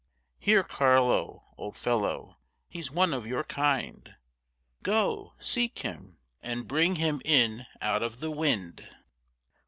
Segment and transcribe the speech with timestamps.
[0.39, 4.15] Here, Carlo, old fellow, he's one of your kind,
[4.81, 8.87] Go, seek him, and bring him in out of the wind.